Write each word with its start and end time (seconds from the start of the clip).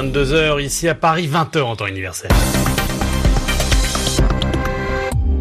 22h 0.00 0.62
ici 0.62 0.88
à 0.88 0.94
Paris, 0.94 1.28
20h 1.28 1.60
en 1.60 1.76
temps 1.76 1.86
universel. 1.86 2.30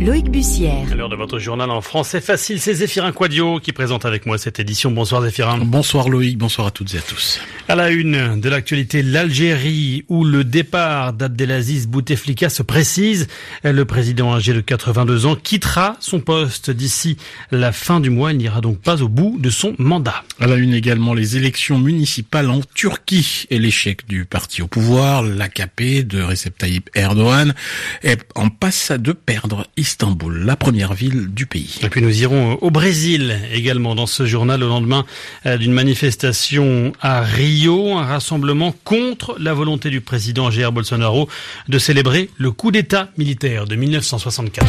Loïc 0.01 0.29
Bussière. 0.29 0.85
À 0.92 0.96
l'heure 0.96 1.08
de 1.08 1.15
votre 1.15 1.39
journal 1.39 1.70
en 1.71 1.79
français 1.79 2.20
facile, 2.20 2.60
c'est 2.60 2.74
Zéphirin 2.74 3.13
Quadio 3.13 3.62
qui 3.62 3.72
présente 3.72 4.03
avec 4.03 4.26
moi 4.26 4.37
cette 4.37 4.60
édition. 4.60 4.92
Bonsoir 4.92 5.22
Zéphirin. 5.22 5.60
Bonsoir 5.60 6.10
Loïc, 6.10 6.37
bonsoir 6.37 6.67
à 6.67 6.72
toutes 6.72 6.94
et 6.94 6.97
à 6.97 7.01
tous. 7.01 7.40
À 7.70 7.76
la 7.76 7.92
une 7.92 8.42
de 8.42 8.49
l'actualité, 8.49 9.04
l'Algérie 9.04 10.04
où 10.10 10.24
le 10.24 10.44
départ 10.44 11.13
d'Abdelaziz 11.13 11.85
Bouteflika 11.85 12.49
se 12.49 12.63
précise. 12.63 13.28
Le 13.63 13.85
président 13.85 14.34
âgé 14.34 14.53
de 14.53 14.62
82 14.62 15.28
ans 15.28 15.35
quittera 15.35 15.96
son 15.99 16.20
poste 16.20 16.71
d'ici 16.71 17.17
la 17.52 17.71
fin 17.71 17.99
du 17.99 18.09
mois. 18.09 18.31
Il 18.31 18.40
n'ira 18.40 18.62
donc 18.62 18.80
pas 18.80 19.03
au 19.03 19.07
bout 19.07 19.38
de 19.40 19.52
son 19.52 19.76
mandat. 19.77 20.23
À 20.40 20.48
la 20.48 20.55
une 20.55 20.73
également, 20.73 21.13
les 21.13 21.38
élections 21.38 21.77
municipales 21.77 22.49
en 22.49 22.62
Turquie 22.73 23.45
et 23.52 23.59
l'échec 23.59 24.07
du 24.07 24.26
parti 24.26 24.63
au 24.63 24.67
pouvoir, 24.67 25.21
l'AKP 25.21 26.07
de 26.07 26.23
Recep 26.23 26.57
Tayyip 26.57 26.90
Erdogan 26.95 27.54
est 28.01 28.26
en 28.34 28.49
passe 28.49 28.93
de 28.93 29.12
perdre 29.12 29.67
Istanbul, 29.77 30.43
la 30.43 30.55
première 30.55 30.95
ville 30.95 31.27
du 31.27 31.45
pays. 31.45 31.77
Et 31.84 31.90
puis 31.90 32.01
nous 32.01 32.23
irons 32.23 32.54
au 32.62 32.71
Brésil 32.71 33.38
également 33.54 33.93
dans 33.93 34.07
ce 34.07 34.26
journal 34.26 34.63
au 34.63 34.70
lendemain 34.70 35.05
euh, 35.45 35.57
d'une 35.57 35.73
manifestation 35.73 36.93
à 36.99 37.21
Rio, 37.21 37.59
un 37.68 38.05
rassemblement 38.05 38.73
contre 38.84 39.36
la 39.40 39.54
volonté 39.54 39.90
du 39.90 40.02
président 40.02 40.49
Jair 40.49 40.72
Bolsonaro 40.72 41.27
de 41.68 41.80
célébrer 41.80 42.30
le 42.38 42.52
coup 42.52 42.72
d'État 42.72 43.09
militaire 43.18 43.66
de 43.66 43.76
1964. 43.76 44.66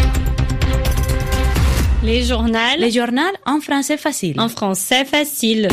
Les 2.02 2.24
journaux. 2.24 2.58
Les 2.78 2.90
journaux 2.90 3.22
en 3.46 3.60
français 3.60 3.96
facile. 3.96 4.40
En 4.40 4.48
français 4.48 5.04
facile. 5.04 5.68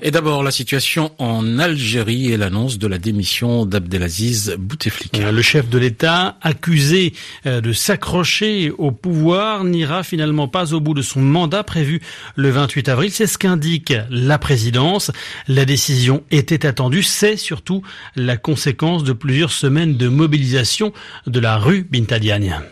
Et 0.00 0.12
d'abord, 0.12 0.44
la 0.44 0.52
situation 0.52 1.10
en 1.18 1.58
Algérie 1.58 2.32
et 2.32 2.36
l'annonce 2.36 2.78
de 2.78 2.86
la 2.86 2.98
démission 2.98 3.66
d'Abdelaziz 3.66 4.54
Bouteflika. 4.56 5.32
Le 5.32 5.42
chef 5.42 5.68
de 5.68 5.76
l'État, 5.76 6.36
accusé 6.40 7.14
euh, 7.46 7.60
de 7.60 7.72
s'accrocher 7.72 8.70
au 8.70 8.92
pouvoir, 8.92 9.64
n'ira 9.64 10.04
finalement 10.04 10.46
pas 10.46 10.72
au 10.72 10.80
bout 10.80 10.94
de 10.94 11.02
son 11.02 11.20
mandat 11.20 11.64
prévu 11.64 12.00
le 12.36 12.50
28 12.50 12.88
avril. 12.88 13.10
C'est 13.10 13.26
ce 13.26 13.38
qu'indique 13.38 13.92
la 14.08 14.38
présidence. 14.38 15.10
La 15.48 15.64
décision 15.64 16.22
était 16.30 16.64
attendue. 16.64 17.02
C'est 17.02 17.36
surtout 17.36 17.82
la 18.14 18.36
conséquence 18.36 19.02
de 19.02 19.12
plusieurs 19.12 19.52
semaines 19.52 19.96
de 19.96 20.06
mobilisation 20.06 20.92
de 21.26 21.40
la 21.40 21.58
rue 21.58 21.88
Bintadiane. 21.90 22.62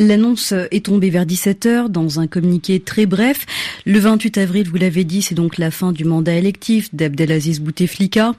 L'annonce 0.00 0.54
est 0.70 0.86
tombée 0.86 1.10
vers 1.10 1.26
17h 1.26 1.88
dans 1.88 2.20
un 2.20 2.28
communiqué 2.28 2.78
très 2.78 3.04
bref. 3.04 3.46
Le 3.84 3.98
28 3.98 4.38
avril, 4.38 4.68
vous 4.68 4.76
l'avez 4.76 5.02
dit, 5.02 5.22
c'est 5.22 5.34
donc 5.34 5.58
la 5.58 5.72
fin 5.72 5.90
du 5.90 6.04
mandat 6.04 6.36
électif 6.36 6.94
d'Abdelaziz 6.94 7.60
Bouteflika. 7.60 8.36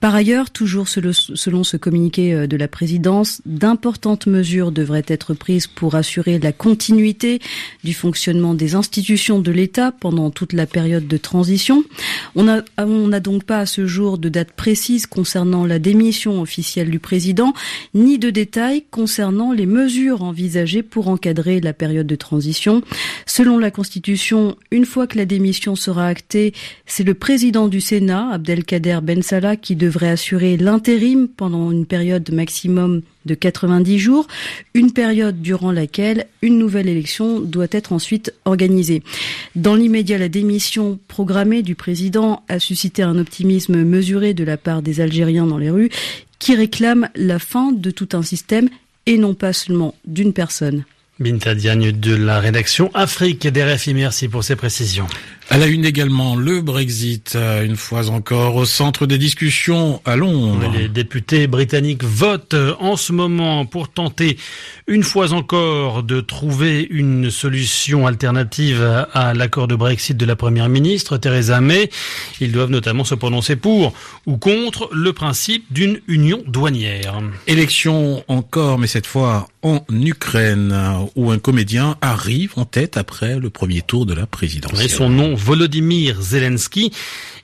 Par 0.00 0.14
ailleurs, 0.14 0.50
toujours 0.50 0.86
selon 0.86 1.64
ce 1.64 1.78
communiqué 1.78 2.34
euh, 2.34 2.46
de 2.46 2.58
la 2.58 2.68
présidence, 2.68 3.40
d'importantes 3.46 4.26
mesures 4.26 4.70
devraient 4.70 5.06
être 5.06 5.32
prises 5.32 5.66
pour 5.66 5.94
assurer 5.94 6.38
la 6.38 6.52
continuité 6.52 7.40
du 7.84 7.94
fonctionnement 7.94 8.52
des 8.52 8.74
institutions 8.74 9.38
de 9.38 9.50
l'État 9.50 9.92
pendant 9.92 10.28
toute 10.28 10.52
la 10.52 10.66
période 10.66 11.08
de 11.08 11.16
transition. 11.16 11.84
On 12.34 12.44
n'a 12.44 13.20
donc 13.20 13.44
pas 13.44 13.60
à 13.60 13.66
ce 13.66 13.86
jour 13.86 14.18
de 14.18 14.28
date 14.28 14.52
précise 14.52 15.06
concernant 15.06 15.64
la 15.64 15.78
démission 15.78 16.42
officielle 16.42 16.90
du 16.90 16.98
président, 16.98 17.54
ni 17.94 18.18
de 18.18 18.28
détails 18.28 18.84
concernant 18.90 19.52
les 19.52 19.64
mesures 19.64 20.22
envisagées 20.22 20.82
pour 20.82 20.97
encadrer 21.06 21.60
la 21.60 21.72
période 21.72 22.08
de 22.08 22.16
transition. 22.16 22.82
Selon 23.26 23.58
la 23.58 23.70
Constitution, 23.70 24.56
une 24.72 24.84
fois 24.84 25.06
que 25.06 25.16
la 25.16 25.24
démission 25.24 25.76
sera 25.76 26.08
actée, 26.08 26.52
c'est 26.86 27.04
le 27.04 27.14
président 27.14 27.68
du 27.68 27.80
Sénat, 27.80 28.30
Abdelkader 28.32 28.98
Ben 29.00 29.22
Salah, 29.22 29.54
qui 29.54 29.76
devrait 29.76 30.08
assurer 30.10 30.56
l'intérim 30.56 31.28
pendant 31.28 31.70
une 31.70 31.86
période 31.86 32.28
maximum 32.32 33.02
de 33.28 33.34
90 33.34 33.98
jours, 33.98 34.26
une 34.74 34.92
période 34.92 35.40
durant 35.40 35.70
laquelle 35.70 36.26
une 36.42 36.58
nouvelle 36.58 36.88
élection 36.88 37.38
doit 37.38 37.68
être 37.70 37.92
ensuite 37.92 38.32
organisée. 38.44 39.02
Dans 39.54 39.76
l'immédiat, 39.76 40.18
la 40.18 40.28
démission 40.28 40.98
programmée 41.06 41.62
du 41.62 41.76
président 41.76 42.42
a 42.48 42.58
suscité 42.58 43.02
un 43.02 43.18
optimisme 43.18 43.84
mesuré 43.84 44.34
de 44.34 44.44
la 44.44 44.56
part 44.56 44.82
des 44.82 45.00
Algériens 45.00 45.46
dans 45.46 45.58
les 45.58 45.70
rues 45.70 45.90
qui 46.38 46.54
réclament 46.54 47.08
la 47.14 47.38
fin 47.38 47.72
de 47.72 47.90
tout 47.90 48.08
un 48.12 48.22
système 48.22 48.68
et 49.08 49.16
non 49.16 49.32
pas 49.32 49.54
seulement 49.54 49.94
d'une 50.04 50.34
personne. 50.34 50.84
Binta 51.20 51.54
Diagne 51.54 51.92
de 51.92 52.14
la 52.14 52.38
rédaction 52.38 52.90
Afrique 52.94 53.48
d'RFI, 53.48 53.92
merci 53.94 54.28
pour 54.28 54.44
ces 54.44 54.54
précisions. 54.54 55.06
À 55.50 55.56
la 55.56 55.66
une 55.66 55.86
également, 55.86 56.36
le 56.36 56.60
Brexit, 56.60 57.32
euh, 57.34 57.64
une 57.64 57.76
fois 57.76 58.10
encore 58.10 58.54
au 58.56 58.66
centre 58.66 59.06
des 59.06 59.16
discussions 59.16 60.02
à 60.04 60.14
Londres. 60.14 60.70
Les 60.76 60.88
députés 60.88 61.46
britanniques 61.46 62.04
votent 62.04 62.54
en 62.78 62.96
ce 62.96 63.14
moment 63.14 63.64
pour 63.64 63.88
tenter, 63.88 64.36
une 64.86 65.02
fois 65.02 65.32
encore, 65.32 66.02
de 66.02 66.20
trouver 66.20 66.86
une 66.90 67.30
solution 67.30 68.06
alternative 68.06 69.06
à 69.14 69.32
l'accord 69.32 69.68
de 69.68 69.74
Brexit 69.74 70.18
de 70.18 70.26
la 70.26 70.36
première 70.36 70.68
ministre, 70.68 71.16
Theresa 71.16 71.62
May. 71.62 71.88
Ils 72.42 72.52
doivent 72.52 72.70
notamment 72.70 73.04
se 73.04 73.14
prononcer 73.14 73.56
pour 73.56 73.94
ou 74.26 74.36
contre 74.36 74.90
le 74.92 75.14
principe 75.14 75.64
d'une 75.70 75.98
union 76.08 76.42
douanière. 76.46 77.22
Élection 77.46 78.22
encore, 78.28 78.78
mais 78.78 78.86
cette 78.86 79.06
fois 79.06 79.48
en 79.62 79.82
Ukraine, 79.90 80.76
où 81.16 81.30
un 81.30 81.38
comédien 81.38 81.96
arrive 82.00 82.52
en 82.56 82.64
tête 82.64 82.96
après 82.96 83.38
le 83.38 83.50
premier 83.50 83.82
tour 83.82 84.06
de 84.06 84.14
la 84.14 84.26
présidence. 84.26 84.80
Et 84.82 84.88
son 84.88 85.08
nom 85.08 85.34
Volodymyr 85.34 86.20
Zelensky. 86.20 86.92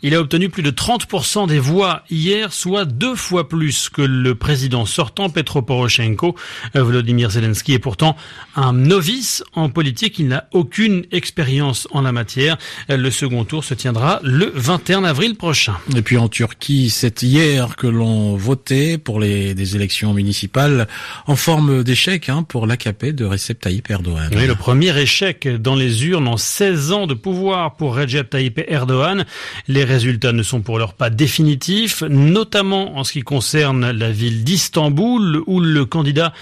Il 0.06 0.14
a 0.14 0.20
obtenu 0.20 0.50
plus 0.50 0.62
de 0.62 0.70
30% 0.70 1.48
des 1.48 1.58
voix 1.58 2.02
hier, 2.10 2.52
soit 2.52 2.84
deux 2.84 3.14
fois 3.14 3.48
plus 3.48 3.88
que 3.88 4.02
le 4.02 4.34
président 4.34 4.84
sortant 4.84 5.30
Petro 5.30 5.62
Poroshenko. 5.62 6.34
Euh, 6.76 6.82
Volodymyr 6.82 7.30
Zelensky 7.30 7.72
est 7.72 7.78
pourtant 7.78 8.14
un 8.54 8.74
novice 8.74 9.42
en 9.54 9.70
politique. 9.70 10.18
Il 10.18 10.28
n'a 10.28 10.46
aucune 10.52 11.06
expérience 11.10 11.88
en 11.90 12.02
la 12.02 12.12
matière. 12.12 12.58
Euh, 12.90 12.98
le 12.98 13.10
second 13.10 13.46
tour 13.46 13.64
se 13.64 13.72
tiendra 13.72 14.20
le 14.22 14.52
21 14.54 15.04
avril 15.04 15.36
prochain. 15.36 15.76
Et 15.96 16.02
puis 16.02 16.18
en 16.18 16.28
Turquie, 16.28 16.90
c'est 16.90 17.22
hier 17.22 17.74
que 17.74 17.86
l'on 17.86 18.36
votait 18.36 18.98
pour 18.98 19.20
les 19.20 19.54
des 19.54 19.74
élections 19.74 20.12
municipales 20.12 20.86
en 21.26 21.34
forme 21.34 21.82
d'échec 21.82 22.28
hein, 22.28 22.42
pour 22.42 22.66
l'AKP 22.66 23.06
de 23.06 23.24
Recep 23.24 23.58
Tayyip 23.58 23.90
Erdogan. 23.90 24.28
Oui, 24.36 24.46
le 24.46 24.54
premier 24.54 24.94
échec 24.98 25.48
dans 25.48 25.76
les 25.76 26.04
urnes 26.04 26.28
en 26.28 26.36
16 26.36 26.92
ans 26.92 27.06
de 27.06 27.14
pouvoir 27.14 27.76
pour 27.76 27.96
Recep 27.96 28.28
Tayyip 28.28 28.60
Erdogan. 28.68 29.24
Les 29.66 29.93
résultats 29.94 30.32
ne 30.32 30.42
sont 30.42 30.60
pour 30.60 30.78
l'heure 30.78 30.94
pas 30.94 31.10
définitifs, 31.10 32.02
notamment 32.02 32.98
en 32.98 33.04
ce 33.04 33.12
qui 33.12 33.22
concerne 33.22 33.90
la 33.90 34.10
ville 34.10 34.44
d'Istanbul, 34.44 35.40
où 35.46 35.60
le 35.60 35.84
candidat 35.84 36.32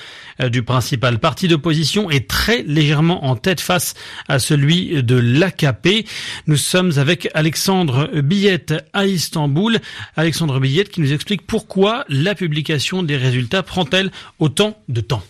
euh, 0.40 0.48
du 0.48 0.62
principal 0.62 1.18
parti 1.18 1.48
d'opposition 1.48 2.10
est 2.10 2.28
très 2.28 2.62
légèrement 2.62 3.24
en 3.24 3.36
tête 3.36 3.60
face 3.60 3.94
à 4.28 4.38
celui 4.38 5.02
de 5.02 5.16
l'AKP. 5.16 6.06
Nous 6.46 6.56
sommes 6.56 6.92
avec 6.96 7.28
Alexandre 7.34 8.10
Billette 8.22 8.74
à 8.92 9.06
Istanbul. 9.06 9.78
Alexandre 10.16 10.58
Billette 10.58 10.90
qui 10.90 11.00
nous 11.00 11.12
explique 11.12 11.46
pourquoi 11.46 12.04
la 12.08 12.34
publication 12.34 13.02
des 13.02 13.16
résultats 13.16 13.62
prend-elle 13.62 14.10
autant 14.38 14.78
de 14.88 15.00
temps. 15.00 15.22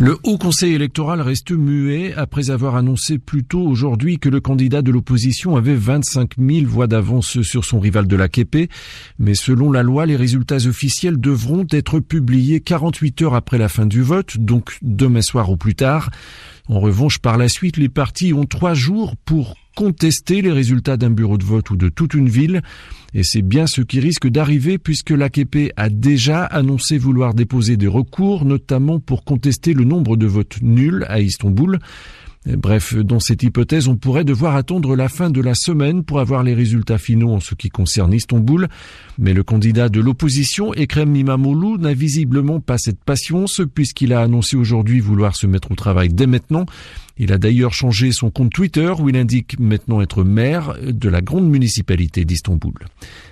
Le 0.00 0.16
Haut 0.22 0.38
Conseil 0.38 0.74
électoral 0.74 1.20
reste 1.20 1.50
muet 1.50 2.14
après 2.14 2.50
avoir 2.50 2.76
annoncé 2.76 3.18
plus 3.18 3.42
tôt 3.42 3.62
aujourd'hui 3.62 4.20
que 4.20 4.28
le 4.28 4.38
candidat 4.38 4.80
de 4.80 4.92
l'opposition 4.92 5.56
avait 5.56 5.74
25 5.74 6.34
000 6.38 6.66
voix 6.68 6.86
d'avance 6.86 7.42
sur 7.42 7.64
son 7.64 7.80
rival 7.80 8.06
de 8.06 8.14
la 8.14 8.28
l'AKP. 8.28 8.70
Mais 9.18 9.34
selon 9.34 9.72
la 9.72 9.82
loi, 9.82 10.06
les 10.06 10.14
résultats 10.14 10.68
officiels 10.68 11.18
devront 11.18 11.66
être 11.72 11.98
publiés 11.98 12.60
48 12.60 13.22
heures 13.22 13.34
après 13.34 13.58
la 13.58 13.68
fin 13.68 13.86
du 13.86 14.00
vote, 14.00 14.38
donc 14.38 14.78
demain 14.82 15.20
soir 15.20 15.50
ou 15.50 15.56
plus 15.56 15.74
tard. 15.74 16.10
En 16.68 16.80
revanche, 16.80 17.18
par 17.18 17.38
la 17.38 17.48
suite, 17.48 17.78
les 17.78 17.88
partis 17.88 18.34
ont 18.34 18.44
trois 18.44 18.74
jours 18.74 19.16
pour 19.16 19.54
contester 19.74 20.42
les 20.42 20.52
résultats 20.52 20.96
d'un 20.96 21.10
bureau 21.10 21.38
de 21.38 21.44
vote 21.44 21.70
ou 21.70 21.76
de 21.76 21.88
toute 21.88 22.12
une 22.12 22.28
ville. 22.28 22.62
Et 23.14 23.22
c'est 23.22 23.42
bien 23.42 23.66
ce 23.66 23.80
qui 23.80 24.00
risque 24.00 24.28
d'arriver 24.28 24.76
puisque 24.76 25.10
l'AKP 25.10 25.72
a 25.76 25.88
déjà 25.88 26.44
annoncé 26.44 26.98
vouloir 26.98 27.32
déposer 27.32 27.76
des 27.76 27.86
recours, 27.86 28.44
notamment 28.44 29.00
pour 29.00 29.24
contester 29.24 29.72
le 29.72 29.84
nombre 29.84 30.16
de 30.16 30.26
votes 30.26 30.60
nuls 30.60 31.06
à 31.08 31.20
Istanbul. 31.20 31.78
Bref, 32.56 32.94
dans 32.94 33.20
cette 33.20 33.42
hypothèse, 33.42 33.88
on 33.88 33.96
pourrait 33.96 34.24
devoir 34.24 34.56
attendre 34.56 34.96
la 34.96 35.08
fin 35.08 35.28
de 35.28 35.40
la 35.40 35.54
semaine 35.54 36.02
pour 36.02 36.18
avoir 36.18 36.42
les 36.42 36.54
résultats 36.54 36.96
finaux 36.96 37.32
en 37.32 37.40
ce 37.40 37.54
qui 37.54 37.68
concerne 37.68 38.14
Istanbul. 38.14 38.68
Mais 39.18 39.34
le 39.34 39.42
candidat 39.42 39.90
de 39.90 40.00
l'opposition, 40.00 40.72
Ekrem 40.72 41.14
Imamoglu, 41.14 41.78
n'a 41.78 41.92
visiblement 41.92 42.60
pas 42.60 42.78
cette 42.78 43.04
patience 43.04 43.60
puisqu'il 43.74 44.14
a 44.14 44.22
annoncé 44.22 44.56
aujourd'hui 44.56 45.00
vouloir 45.00 45.36
se 45.36 45.46
mettre 45.46 45.72
au 45.72 45.74
travail 45.74 46.08
dès 46.08 46.26
maintenant. 46.26 46.64
Il 47.18 47.32
a 47.32 47.38
d'ailleurs 47.38 47.74
changé 47.74 48.12
son 48.12 48.30
compte 48.30 48.52
Twitter 48.52 48.92
où 48.98 49.08
il 49.08 49.16
indique 49.16 49.58
maintenant 49.58 50.00
être 50.00 50.24
maire 50.24 50.74
de 50.82 51.08
la 51.08 51.20
grande 51.20 51.50
municipalité 51.50 52.24
d'Istanbul. 52.24 52.74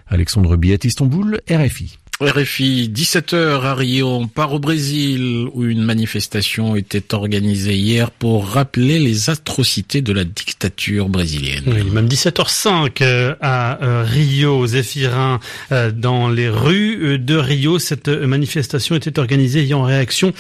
Alexandre 0.09 0.57
Biet, 0.57 0.81
Istanbul, 0.85 1.41
RFI. 1.49 1.99
RFI, 2.19 2.91
17h 2.95 3.61
à 3.61 3.75
Rio, 3.75 4.27
part 4.27 4.55
au 4.55 4.59
Brésil 4.59 5.49
où 5.53 5.65
une 5.65 5.83
manifestation 5.83 6.75
était 6.75 7.13
organisée 7.15 7.75
hier 7.75 8.11
pour 8.11 8.49
rappeler 8.49 8.99
les 8.99 9.29
atrocités 9.29 10.01
de 10.01 10.15
la 10.15 10.25
dictature 10.25 10.56
dictature 10.67 11.09
brésilienne. 11.09 11.63
Oui, 11.67 11.85
même 11.93 12.09
17h05 12.09 12.99
euh, 13.01 13.35
à 13.41 13.83
euh, 13.83 14.05
Rio, 14.05 14.67
Zéphirin, 14.67 15.39
euh, 15.71 15.93
dans 15.93 16.29
les 16.29 16.49
rues 16.49 17.19
de 17.19 17.37
Rio. 17.37 17.79
Cette 17.79 18.09
manifestation 18.09 18.97
était 18.97 19.19
organisée 19.19 19.73
en 19.75 19.83
réaction 19.83 20.33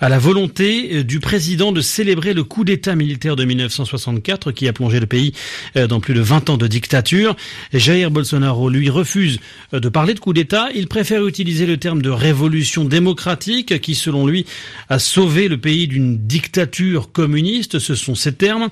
à 0.00 0.08
la 0.08 0.18
volonté 0.18 1.02
du 1.04 1.18
président 1.18 1.72
de 1.72 1.80
célébrer 1.80 2.32
le 2.32 2.44
coup 2.44 2.64
d'État 2.64 2.94
militaire 2.94 3.34
de 3.34 3.44
1964 3.44 4.52
qui 4.52 4.68
a 4.68 4.72
plongé 4.72 5.00
le 5.00 5.06
pays 5.06 5.32
dans 5.74 6.00
plus 6.00 6.14
de 6.14 6.20
20 6.20 6.50
ans 6.50 6.56
de 6.56 6.66
dictature. 6.66 7.36
Jair 7.72 8.10
Bolsonaro, 8.10 8.68
lui, 8.68 8.90
refuse 8.90 9.40
de 9.72 9.88
parler 9.88 10.14
de 10.14 10.20
coup 10.20 10.32
d'État. 10.32 10.68
Il 10.74 10.86
préfère 10.86 11.26
utiliser 11.26 11.66
le 11.66 11.76
terme 11.76 12.02
de 12.02 12.10
révolution 12.10 12.84
démocratique 12.84 13.80
qui, 13.80 13.94
selon 13.94 14.26
lui, 14.26 14.46
a 14.88 14.98
sauvé 14.98 15.48
le 15.48 15.58
pays 15.58 15.88
d'une 15.88 16.18
dictature 16.18 17.10
communiste. 17.12 17.78
Ce 17.78 17.94
sont 17.94 18.14
ces 18.14 18.32
termes. 18.32 18.68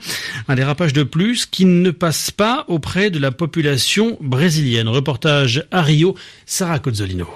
Un 0.49 0.55
dérapage 0.55 0.93
de 0.93 1.00
plus 1.05 1.47
qui 1.47 1.65
ne 1.65 1.91
passe 1.91 2.31
pas 2.31 2.65
auprès 2.69 3.11
de 3.11 3.19
la 3.19 3.31
population 3.31 4.17
brésilienne. 4.21 4.89
Reportage 4.89 5.67
à 5.71 5.83
Rio, 5.83 6.15
Sarah 6.47 6.79
Cozzolino. 6.79 7.29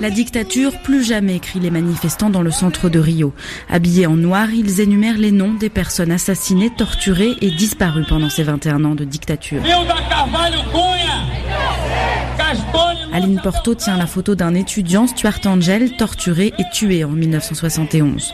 La 0.00 0.10
dictature, 0.10 0.78
plus 0.82 1.04
jamais, 1.04 1.38
crient 1.40 1.60
les 1.60 1.70
manifestants 1.70 2.30
dans 2.30 2.42
le 2.42 2.50
centre 2.50 2.88
de 2.88 2.98
Rio. 2.98 3.32
Habillés 3.68 4.06
en 4.06 4.16
noir, 4.16 4.50
ils 4.50 4.80
énumèrent 4.80 5.18
les 5.18 5.30
noms 5.30 5.54
des 5.54 5.70
personnes 5.70 6.10
assassinées, 6.10 6.70
torturées 6.70 7.34
et 7.40 7.50
disparues 7.50 8.04
pendant 8.08 8.30
ces 8.30 8.42
21 8.42 8.84
ans 8.84 8.94
de 8.94 9.04
dictature. 9.04 9.62
Aline 13.12 13.40
Porto 13.42 13.74
tient 13.74 13.96
la 13.96 14.06
photo 14.06 14.34
d'un 14.34 14.54
étudiant, 14.54 15.06
Stuart 15.06 15.40
Angel, 15.44 15.96
torturé 15.96 16.52
et 16.58 16.64
tué 16.72 17.04
en 17.04 17.10
1971. 17.10 18.32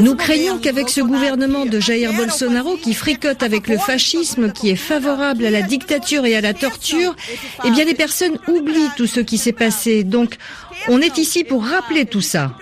Nous 0.00 0.14
craignons 0.16 0.58
qu'avec 0.58 0.90
ce 0.90 1.00
gouvernement 1.00 1.64
de 1.66 1.80
Jair 1.80 2.12
Bolsonaro 2.12 2.76
qui 2.76 2.94
fricote 2.94 3.42
avec 3.42 3.68
le 3.68 3.78
fascisme, 3.78 4.52
qui 4.52 4.70
est 4.70 4.76
favorable 4.76 5.46
à 5.46 5.50
la 5.50 5.62
dictature 5.62 6.26
et 6.26 6.36
à 6.36 6.40
la 6.40 6.54
torture, 6.54 7.16
eh 7.64 7.70
bien 7.70 7.84
les 7.84 7.94
personnes 7.94 8.38
oublient 8.48 8.90
tout 8.96 9.06
ce 9.06 9.20
qui 9.20 9.38
s'est 9.38 9.52
passé. 9.52 10.04
Donc 10.04 10.36
on 10.88 11.00
est 11.00 11.18
ici 11.18 11.44
pour 11.44 11.64
rappeler 11.64 12.06
tout 12.06 12.20
ça. 12.20 12.52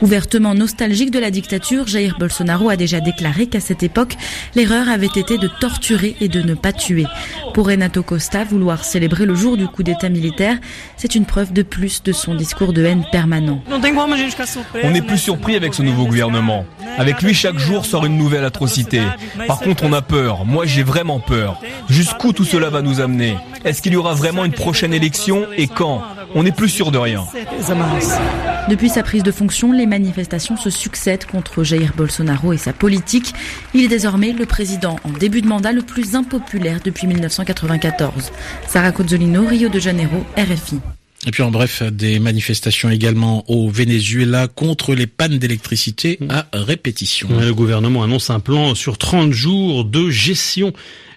Ouvertement 0.00 0.54
nostalgique 0.54 1.10
de 1.10 1.18
la 1.18 1.30
dictature, 1.30 1.86
Jair 1.86 2.16
Bolsonaro 2.18 2.68
a 2.68 2.76
déjà 2.76 3.00
déclaré 3.00 3.46
qu'à 3.46 3.60
cette 3.60 3.82
époque, 3.82 4.16
l'erreur 4.54 4.88
avait 4.88 5.06
été 5.06 5.38
de 5.38 5.48
torturer 5.60 6.16
et 6.20 6.28
de 6.28 6.40
ne 6.40 6.54
pas 6.54 6.72
tuer. 6.72 7.06
Pour 7.54 7.66
Renato 7.66 8.02
Costa, 8.02 8.31
vouloir 8.44 8.84
célébrer 8.84 9.26
le 9.26 9.34
jour 9.34 9.56
du 9.56 9.68
coup 9.68 9.82
d'État 9.82 10.08
militaire, 10.08 10.56
c'est 10.96 11.14
une 11.14 11.24
preuve 11.24 11.52
de 11.52 11.62
plus 11.62 12.02
de 12.02 12.12
son 12.12 12.34
discours 12.34 12.72
de 12.72 12.84
haine 12.84 13.04
permanent. 13.12 13.62
On 13.70 14.90
n'est 14.90 15.02
plus 15.02 15.18
surpris 15.18 15.56
avec 15.56 15.74
ce 15.74 15.82
nouveau 15.82 16.06
gouvernement. 16.06 16.64
Avec 16.98 17.22
lui, 17.22 17.34
chaque 17.34 17.58
jour 17.58 17.84
sort 17.86 18.06
une 18.06 18.16
nouvelle 18.16 18.44
atrocité. 18.44 19.02
Par 19.46 19.60
contre, 19.60 19.84
on 19.84 19.92
a 19.92 20.02
peur. 20.02 20.44
Moi, 20.44 20.66
j'ai 20.66 20.82
vraiment 20.82 21.20
peur. 21.20 21.60
Jusqu'où 21.88 22.32
tout 22.32 22.44
cela 22.44 22.70
va 22.70 22.82
nous 22.82 23.00
amener? 23.00 23.36
Est-ce 23.64 23.82
qu'il 23.82 23.92
y 23.92 23.96
aura 23.96 24.14
vraiment 24.14 24.44
une 24.44 24.52
prochaine 24.52 24.92
élection? 24.92 25.46
Et 25.56 25.68
quand? 25.68 26.02
On 26.34 26.42
n'est 26.42 26.52
plus 26.52 26.68
sûr 26.68 26.90
de 26.90 26.98
rien. 26.98 27.24
Depuis 28.68 28.88
sa 28.88 29.02
prise 29.02 29.24
de 29.24 29.32
fonction, 29.32 29.72
les 29.72 29.86
manifestations 29.86 30.56
se 30.56 30.70
succèdent 30.70 31.26
contre 31.26 31.64
Jair 31.64 31.92
Bolsonaro 31.96 32.52
et 32.52 32.58
sa 32.58 32.72
politique. 32.72 33.34
Il 33.74 33.82
est 33.84 33.88
désormais 33.88 34.32
le 34.32 34.46
président 34.46 35.00
en 35.02 35.10
début 35.10 35.42
de 35.42 35.48
mandat 35.48 35.72
le 35.72 35.82
plus 35.82 36.14
impopulaire 36.14 36.78
depuis 36.84 37.08
1994. 37.08 38.30
Sarah 38.68 38.92
Cozzolino, 38.92 39.46
Rio 39.46 39.68
de 39.68 39.80
Janeiro, 39.80 40.24
RFI. 40.36 40.78
Et 41.26 41.30
puis 41.30 41.42
en 41.42 41.50
bref, 41.50 41.82
des 41.82 42.18
manifestations 42.18 42.90
également 42.90 43.44
au 43.48 43.68
Venezuela 43.68 44.48
contre 44.48 44.94
les 44.94 45.06
pannes 45.06 45.38
d'électricité 45.38 46.18
à 46.28 46.46
répétition. 46.52 47.28
Le 47.40 47.54
gouvernement 47.54 48.02
annonce 48.02 48.30
un 48.30 48.40
plan 48.40 48.74
sur 48.74 48.98
30 48.98 49.32
jours 49.32 49.84
de 49.84 50.10
gestion 50.10 50.72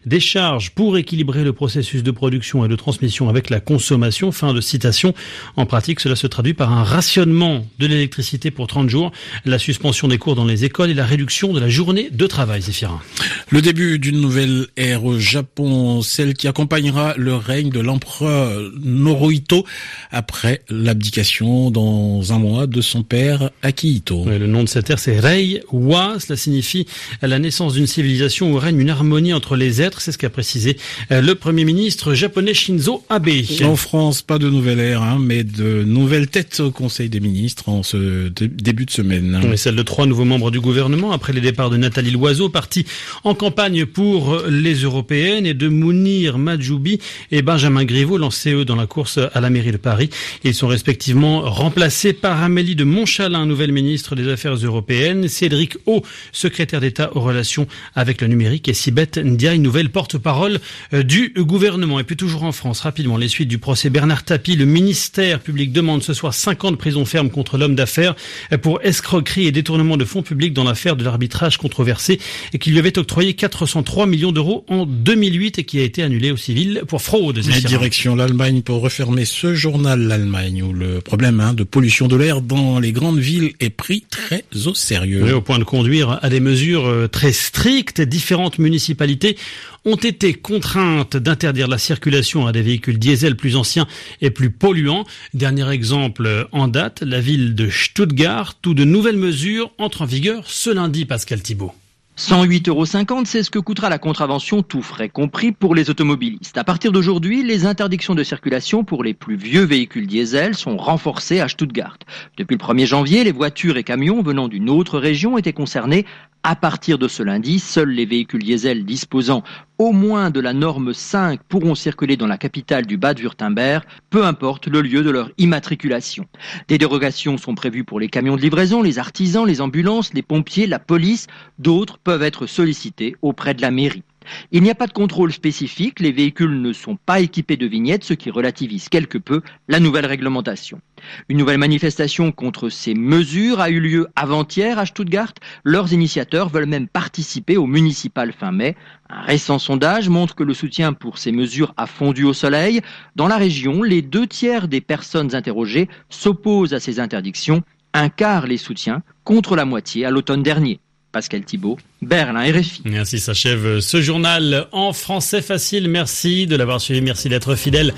des 0.05 0.19
charges 0.19 0.71
pour 0.71 0.97
équilibrer 0.97 1.43
le 1.43 1.53
processus 1.53 2.03
de 2.03 2.11
production 2.11 2.65
et 2.65 2.67
de 2.67 2.75
transmission 2.75 3.29
avec 3.29 3.49
la 3.49 3.59
consommation. 3.59 4.31
Fin 4.31 4.53
de 4.53 4.61
citation. 4.61 5.13
En 5.55 5.65
pratique, 5.65 5.99
cela 5.99 6.15
se 6.15 6.27
traduit 6.27 6.53
par 6.53 6.71
un 6.71 6.83
rationnement 6.83 7.65
de 7.79 7.87
l'électricité 7.87 8.51
pour 8.51 8.67
30 8.67 8.89
jours, 8.89 9.11
la 9.45 9.59
suspension 9.59 10.07
des 10.07 10.17
cours 10.17 10.35
dans 10.35 10.45
les 10.45 10.65
écoles 10.65 10.89
et 10.89 10.93
la 10.93 11.05
réduction 11.05 11.53
de 11.53 11.59
la 11.59 11.69
journée 11.69 12.09
de 12.11 12.27
travail, 12.27 12.61
Zéphirin. 12.61 13.01
Le 13.49 13.61
début 13.61 13.99
d'une 13.99 14.19
nouvelle 14.19 14.67
ère 14.77 15.05
au 15.05 15.19
Japon, 15.19 16.01
celle 16.01 16.33
qui 16.33 16.47
accompagnera 16.47 17.13
le 17.17 17.35
règne 17.35 17.69
de 17.69 17.79
l'empereur 17.79 18.71
Norohito 18.83 19.65
après 20.11 20.61
l'abdication 20.69 21.71
dans 21.71 22.33
un 22.33 22.39
mois 22.39 22.67
de 22.67 22.81
son 22.81 23.03
père 23.03 23.49
Akihito. 23.61 24.25
le 24.25 24.47
nom 24.47 24.63
de 24.63 24.69
cette 24.69 24.89
ère, 24.89 24.99
c'est 24.99 25.19
Reiwa. 25.19 26.15
Cela 26.19 26.37
signifie 26.37 26.85
la 27.21 27.39
naissance 27.39 27.73
d'une 27.73 27.87
civilisation 27.87 28.51
où 28.51 28.57
règne 28.57 28.79
une 28.79 28.89
harmonie 28.89 29.33
entre 29.33 29.55
les 29.55 29.81
êtres 29.81 29.94
c'est 30.01 30.11
ce 30.11 30.17
qu'a 30.17 30.29
précisé 30.29 30.77
euh, 31.11 31.21
le 31.21 31.35
Premier 31.35 31.65
ministre 31.65 32.13
japonais 32.13 32.53
Shinzo 32.53 33.03
Abe. 33.09 33.29
En 33.63 33.75
France, 33.75 34.21
pas 34.21 34.37
de 34.37 34.49
nouvelle 34.49 34.79
ère, 34.79 35.01
hein, 35.01 35.17
mais 35.19 35.43
de 35.43 35.83
nouvelles 35.83 36.27
têtes 36.27 36.59
au 36.59 36.71
Conseil 36.71 37.09
des 37.09 37.19
ministres 37.19 37.69
en 37.69 37.83
ce 37.83 38.29
début 38.29 38.85
de 38.85 38.91
semaine. 38.91 39.39
Oui, 39.43 39.57
celle 39.57 39.75
de 39.75 39.83
trois 39.83 40.05
nouveaux 40.05 40.25
membres 40.25 40.51
du 40.51 40.59
gouvernement 40.59 41.11
après 41.11 41.33
les 41.33 41.41
départs 41.41 41.69
de 41.69 41.77
Nathalie 41.77 42.11
Loiseau, 42.11 42.49
partie 42.49 42.85
en 43.23 43.35
campagne 43.35 43.85
pour 43.85 44.43
les 44.49 44.75
européennes, 44.75 45.45
et 45.45 45.53
de 45.53 45.67
Mounir 45.67 46.37
Majoubi 46.37 46.99
et 47.31 47.41
Benjamin 47.41 47.83
Griveaux, 47.85 48.17
lancés 48.17 48.53
eux 48.53 48.65
dans 48.65 48.75
la 48.75 48.87
course 48.87 49.19
à 49.33 49.41
la 49.41 49.49
mairie 49.49 49.71
de 49.71 49.77
Paris. 49.77 50.09
Ils 50.43 50.53
sont 50.53 50.67
respectivement 50.67 51.41
remplacés 51.41 52.13
par 52.13 52.41
Amélie 52.43 52.75
de 52.75 52.83
Montchalin, 52.83 53.45
nouvelle 53.45 53.71
ministre 53.71 54.15
des 54.15 54.27
Affaires 54.27 54.55
européennes, 54.55 55.27
Cédric 55.27 55.77
O, 55.85 56.03
secrétaire 56.31 56.81
d'État 56.81 57.11
aux 57.15 57.21
relations 57.21 57.67
avec 57.95 58.21
le 58.21 58.27
numérique, 58.27 58.67
et 58.67 58.73
Sibeth 58.73 59.17
Ndiaye, 59.17 59.59
nouvelle 59.59 59.84
porte-parole 59.89 60.59
euh, 60.93 61.03
du 61.03 61.33
gouvernement. 61.37 61.99
Et 61.99 62.03
puis 62.03 62.15
toujours 62.15 62.43
en 62.43 62.51
France, 62.51 62.81
rapidement, 62.81 63.17
les 63.17 63.27
suites 63.27 63.47
du 63.47 63.57
procès 63.57 63.89
Bernard 63.89 64.23
Tapie. 64.23 64.55
Le 64.55 64.65
ministère 64.65 65.39
public 65.39 65.71
demande 65.71 66.03
ce 66.03 66.13
soir 66.13 66.33
50 66.33 66.71
de 66.71 66.75
prison 66.77 67.05
ferme 67.05 67.29
contre 67.29 67.57
l'homme 67.57 67.75
d'affaires 67.75 68.15
euh, 68.51 68.57
pour 68.57 68.79
escroquerie 68.83 69.47
et 69.47 69.51
détournement 69.51 69.97
de 69.97 70.05
fonds 70.05 70.23
publics 70.23 70.53
dans 70.53 70.63
l'affaire 70.63 70.95
de 70.95 71.03
l'arbitrage 71.03 71.57
controversé 71.57 72.19
et 72.53 72.59
qui 72.59 72.71
lui 72.71 72.79
avait 72.79 72.97
octroyé 72.97 73.33
403 73.33 74.07
millions 74.07 74.31
d'euros 74.31 74.65
en 74.69 74.85
2008 74.85 75.59
et 75.59 75.63
qui 75.63 75.79
a 75.79 75.83
été 75.83 76.03
annulé 76.03 76.31
au 76.31 76.37
civil 76.37 76.83
pour 76.87 77.01
fraude. 77.01 77.41
La 77.47 77.59
direction 77.59 78.15
l'Allemagne 78.15 78.61
pour 78.61 78.81
refermer 78.81 79.25
ce 79.25 79.53
journal 79.53 80.01
l'Allemagne 80.01 80.63
où 80.63 80.73
le 80.73 81.01
problème 81.01 81.39
hein, 81.39 81.53
de 81.53 81.63
pollution 81.63 82.07
de 82.07 82.15
l'air 82.15 82.41
dans 82.41 82.79
les 82.79 82.91
grandes 82.91 83.19
villes 83.19 83.53
est 83.59 83.69
pris 83.69 84.05
très 84.09 84.43
au 84.65 84.73
sérieux. 84.73 85.33
au 85.35 85.41
point 85.41 85.59
de 85.59 85.63
conduire 85.63 86.19
à 86.21 86.29
des 86.29 86.39
mesures 86.39 86.85
euh, 86.85 87.07
très 87.07 87.31
strictes. 87.31 88.01
Différentes 88.01 88.59
municipalités 88.59 89.37
ont 89.85 89.95
été 89.95 90.33
contraintes 90.33 91.15
d'interdire 91.15 91.67
la 91.67 91.77
circulation 91.77 92.47
à 92.47 92.51
des 92.51 92.63
véhicules 92.63 92.97
diesel 92.97 93.35
plus 93.37 93.55
anciens 93.55 93.87
et 94.21 94.31
plus 94.31 94.49
polluants. 94.49 95.05
Dernier 95.33 95.69
exemple 95.69 96.47
en 96.51 96.67
date, 96.67 97.01
la 97.01 97.21
ville 97.21 97.53
de 97.55 97.69
Stuttgart, 97.69 98.55
où 98.65 98.73
de 98.73 98.83
nouvelles 98.83 99.17
mesures 99.17 99.71
entrent 99.77 100.01
en 100.01 100.05
vigueur 100.05 100.43
ce 100.47 100.71
lundi, 100.71 101.05
Pascal 101.05 101.41
Thibault. 101.41 101.73
108,50 102.17 102.69
euros, 102.69 103.25
c'est 103.25 103.43
ce 103.43 103.51
que 103.51 103.59
coûtera 103.59 103.89
la 103.89 103.97
contravention, 103.97 104.63
tout 104.63 104.81
frais 104.81 105.09
compris, 105.09 105.51
pour 105.51 105.75
les 105.75 105.89
automobilistes. 105.89 106.57
À 106.57 106.63
partir 106.63 106.93
d'aujourd'hui, 106.93 107.43
les 107.43 107.65
interdictions 107.65 108.15
de 108.15 108.23
circulation 108.23 108.85
pour 108.85 109.03
les 109.03 109.13
plus 109.13 109.35
vieux 109.35 109.65
véhicules 109.65 110.07
diesel 110.07 110.55
sont 110.55 110.77
renforcées 110.77 111.41
à 111.41 111.49
Stuttgart. 111.49 111.97
Depuis 112.37 112.55
le 112.55 112.63
1er 112.63 112.85
janvier, 112.85 113.25
les 113.25 113.33
voitures 113.33 113.75
et 113.75 113.83
camions 113.83 114.23
venant 114.23 114.47
d'une 114.47 114.69
autre 114.69 114.97
région 114.97 115.37
étaient 115.37 115.51
concernés 115.51 116.05
à 116.47 116.55
partir 116.55 116.99
de 116.99 117.07
ce 117.07 117.23
lundi, 117.23 117.57
seuls 117.57 117.89
les 117.89 118.05
véhicules 118.05 118.43
diesel 118.43 118.85
disposant 118.85 119.41
au 119.79 119.91
moins 119.91 120.29
de 120.29 120.39
la 120.39 120.53
norme 120.53 120.93
5 120.93 121.41
pourront 121.49 121.73
circuler 121.73 122.17
dans 122.17 122.27
la 122.27 122.37
capitale 122.37 122.85
du 122.85 122.97
Bade-Württemberg, 122.97 123.83
peu 124.11 124.23
importe 124.23 124.67
le 124.67 124.81
lieu 124.81 125.01
de 125.01 125.09
leur 125.09 125.31
immatriculation. 125.39 126.27
Des 126.67 126.77
dérogations 126.77 127.39
sont 127.39 127.55
prévues 127.55 127.83
pour 127.83 127.99
les 127.99 128.09
camions 128.09 128.35
de 128.35 128.41
livraison, 128.41 128.83
les 128.83 128.99
artisans, 128.99 129.47
les 129.47 129.59
ambulances, 129.59 130.13
les 130.13 130.21
pompiers, 130.21 130.67
la 130.67 130.77
police. 130.77 131.25
D'autres 131.57 131.97
peuvent 131.97 132.21
être 132.21 132.45
sollicités 132.45 133.15
auprès 133.23 133.55
de 133.55 133.63
la 133.63 133.71
mairie. 133.71 134.03
Il 134.51 134.63
n'y 134.63 134.69
a 134.69 134.75
pas 134.75 134.87
de 134.87 134.93
contrôle 134.93 135.31
spécifique, 135.31 135.99
les 135.99 136.11
véhicules 136.11 136.61
ne 136.61 136.73
sont 136.73 136.97
pas 136.97 137.19
équipés 137.19 137.57
de 137.57 137.65
vignettes, 137.65 138.03
ce 138.03 138.13
qui 138.13 138.29
relativise 138.29 138.89
quelque 138.89 139.17
peu 139.17 139.41
la 139.67 139.79
nouvelle 139.79 140.05
réglementation. 140.05 140.81
Une 141.29 141.37
nouvelle 141.37 141.57
manifestation 141.57 142.31
contre 142.31 142.69
ces 142.69 142.93
mesures 142.93 143.59
a 143.59 143.69
eu 143.69 143.79
lieu 143.79 144.07
avant-hier 144.15 144.79
à 144.79 144.85
Stuttgart. 144.85 145.33
Leurs 145.63 145.93
initiateurs 145.93 146.49
veulent 146.49 146.65
même 146.65 146.87
participer 146.87 147.57
au 147.57 147.67
municipal 147.67 148.31
fin 148.33 148.51
mai. 148.51 148.75
Un 149.09 149.21
récent 149.21 149.59
sondage 149.59 150.09
montre 150.09 150.35
que 150.35 150.43
le 150.43 150.53
soutien 150.53 150.93
pour 150.93 151.17
ces 151.17 151.31
mesures 151.31 151.73
a 151.77 151.85
fondu 151.85 152.23
au 152.23 152.33
soleil. 152.33 152.81
Dans 153.15 153.27
la 153.27 153.37
région, 153.37 153.83
les 153.83 154.01
deux 154.01 154.27
tiers 154.27 154.67
des 154.67 154.81
personnes 154.81 155.35
interrogées 155.35 155.89
s'opposent 156.09 156.73
à 156.73 156.79
ces 156.79 156.99
interdictions. 156.99 157.63
Un 157.93 158.09
quart 158.09 158.47
les 158.47 158.57
soutient 158.57 159.03
contre 159.23 159.55
la 159.55 159.65
moitié 159.65 160.05
à 160.05 160.11
l'automne 160.11 160.43
dernier. 160.43 160.79
Pascal 161.15 161.45
Thibault, 161.45 161.77
Berlin 162.01 162.41
RFI. 162.41 162.81
Merci, 162.83 163.19
s'achève 163.19 163.79
ce 163.79 164.01
journal 164.01 164.67
en 164.73 164.91
français 164.91 165.41
facile. 165.41 165.87
Merci 165.87 166.45
de 166.45 166.57
l'avoir 166.57 166.81
suivi, 166.81 166.99
merci 166.99 167.29
d'être 167.29 167.55
fidèle 167.55 167.93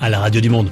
à 0.00 0.08
la 0.08 0.20
radio 0.20 0.40
du 0.40 0.50
monde. 0.50 0.70